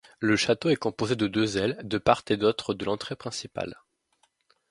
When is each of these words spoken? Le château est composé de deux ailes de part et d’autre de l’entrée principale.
Le 0.19 0.35
château 0.35 0.69
est 0.71 0.77
composé 0.77 1.15
de 1.15 1.27
deux 1.27 1.57
ailes 1.59 1.77
de 1.83 1.99
part 1.99 2.23
et 2.29 2.35
d’autre 2.35 2.73
de 2.73 2.85
l’entrée 2.85 3.15
principale. 3.15 3.79